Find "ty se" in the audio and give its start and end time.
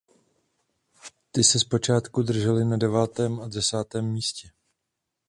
1.31-1.59